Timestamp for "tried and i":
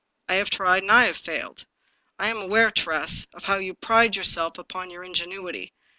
0.49-1.03